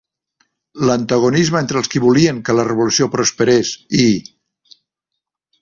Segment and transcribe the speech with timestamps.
[0.89, 3.77] L'antagonisme entre els qui volien que la revolució prosperés
[4.07, 4.11] i...